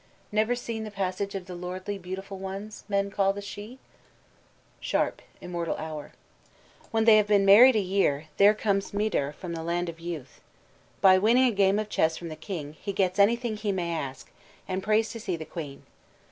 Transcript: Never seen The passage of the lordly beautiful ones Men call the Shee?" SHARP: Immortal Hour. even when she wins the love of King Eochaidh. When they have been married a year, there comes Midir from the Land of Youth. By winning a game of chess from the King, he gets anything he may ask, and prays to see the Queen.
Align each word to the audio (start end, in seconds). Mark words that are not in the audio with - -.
Never 0.31 0.55
seen 0.55 0.83
The 0.83 0.89
passage 0.89 1.35
of 1.35 1.45
the 1.45 1.53
lordly 1.53 1.99
beautiful 1.99 2.39
ones 2.39 2.85
Men 2.89 3.11
call 3.11 3.33
the 3.33 3.39
Shee?" 3.43 3.77
SHARP: 4.79 5.21
Immortal 5.41 5.75
Hour. 5.77 6.05
even 6.05 6.09
when 6.09 6.09
she 6.09 6.41
wins 6.41 6.47
the 6.47 6.47
love 6.47 6.51
of 6.55 6.87
King 6.87 6.87
Eochaidh. 6.87 6.93
When 6.93 7.05
they 7.05 7.17
have 7.17 7.27
been 7.27 7.45
married 7.45 7.75
a 7.75 7.87
year, 7.87 8.25
there 8.37 8.53
comes 8.55 8.93
Midir 8.95 9.31
from 9.35 9.53
the 9.53 9.61
Land 9.63 9.89
of 9.89 9.99
Youth. 9.99 10.41
By 11.01 11.19
winning 11.19 11.45
a 11.45 11.51
game 11.51 11.77
of 11.77 11.87
chess 11.87 12.17
from 12.17 12.29
the 12.29 12.35
King, 12.35 12.77
he 12.81 12.93
gets 12.93 13.19
anything 13.19 13.57
he 13.57 13.71
may 13.71 13.91
ask, 13.93 14.31
and 14.67 14.81
prays 14.81 15.11
to 15.11 15.19
see 15.19 15.35
the 15.35 15.45
Queen. 15.45 15.83